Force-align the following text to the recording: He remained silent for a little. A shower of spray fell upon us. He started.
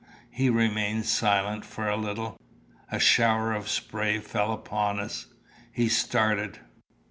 He 0.31 0.49
remained 0.49 1.05
silent 1.05 1.63
for 1.63 1.87
a 1.87 1.95
little. 1.95 2.35
A 2.91 2.97
shower 2.99 3.53
of 3.53 3.69
spray 3.69 4.17
fell 4.17 4.51
upon 4.51 4.99
us. 4.99 5.27
He 5.71 5.89
started. 5.89 6.57